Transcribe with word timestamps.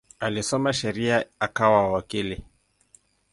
Alisoma 0.19 0.73
sheria 0.73 1.25
akawa 1.39 1.91
wakili. 1.91 2.43